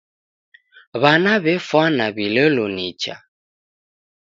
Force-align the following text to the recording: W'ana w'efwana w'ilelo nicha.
W'ana 1.01 1.33
w'efwana 1.43 2.05
w'ilelo 2.15 2.65
nicha. 2.75 3.15